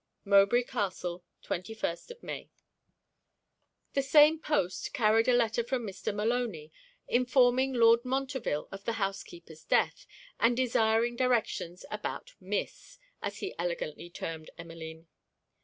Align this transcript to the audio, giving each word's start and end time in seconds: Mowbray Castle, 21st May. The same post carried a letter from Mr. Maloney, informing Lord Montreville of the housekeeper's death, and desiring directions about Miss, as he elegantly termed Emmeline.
Mowbray 0.25 0.63
Castle, 0.63 1.23
21st 1.43 2.23
May. 2.23 2.49
The 3.93 4.01
same 4.01 4.39
post 4.39 4.95
carried 4.95 5.27
a 5.27 5.33
letter 5.35 5.63
from 5.63 5.85
Mr. 5.85 6.11
Maloney, 6.11 6.71
informing 7.07 7.73
Lord 7.73 8.03
Montreville 8.03 8.67
of 8.71 8.83
the 8.85 8.93
housekeeper's 8.93 9.63
death, 9.63 10.07
and 10.39 10.57
desiring 10.57 11.15
directions 11.17 11.85
about 11.91 12.33
Miss, 12.39 12.97
as 13.21 13.41
he 13.41 13.53
elegantly 13.59 14.09
termed 14.09 14.49
Emmeline. 14.57 15.05